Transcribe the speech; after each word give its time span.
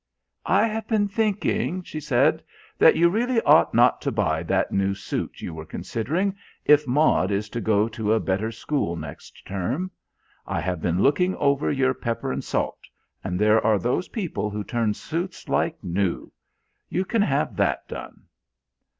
"I 0.47 0.65
have 0.65 0.87
been 0.87 1.07
thinking," 1.07 1.83
she 1.83 1.99
said, 1.99 2.43
"that 2.79 2.95
you 2.95 3.07
really 3.07 3.39
ought 3.43 3.75
not 3.75 4.01
to 4.01 4.11
buy 4.11 4.41
that 4.41 4.71
new 4.71 4.95
suit 4.95 5.41
you 5.43 5.53
were 5.53 5.63
considering 5.63 6.35
if 6.65 6.87
Maud 6.87 7.29
is 7.29 7.49
to 7.49 7.61
go 7.61 7.87
to 7.89 8.11
a 8.13 8.19
better 8.19 8.51
school 8.51 8.95
next 8.95 9.45
term. 9.45 9.91
I 10.47 10.59
have 10.59 10.81
been 10.81 11.03
looking 11.03 11.35
over 11.35 11.71
your 11.71 11.93
pepper 11.93 12.31
and 12.31 12.43
salt, 12.43 12.89
and 13.23 13.37
there 13.37 13.63
are 13.63 13.77
those 13.77 14.07
people 14.07 14.49
who 14.49 14.63
turn 14.63 14.95
suits 14.95 15.47
like 15.47 15.77
new. 15.83 16.31
You 16.89 17.05
can 17.05 17.21
have 17.21 17.55
that 17.57 17.87
done." 17.87 18.23